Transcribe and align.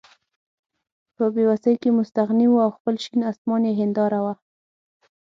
په 1.15 1.23
بې 1.33 1.43
وسۍ 1.49 1.75
کې 1.81 1.89
مستغني 1.97 2.47
وو 2.49 2.59
او 2.65 2.71
خپل 2.77 2.93
شین 3.03 3.21
اسمان 3.31 3.61
یې 3.67 3.73
هېنداره 3.79 4.19
وه. 4.25 4.33